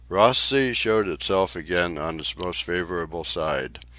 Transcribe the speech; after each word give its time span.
Ross 0.09 0.39
Sea 0.39 0.73
showed 0.73 1.07
itself 1.07 1.55
again 1.55 1.95
on 1.99 2.19
its 2.19 2.35
most 2.35 2.63
favourable 2.63 3.23
side. 3.23 3.81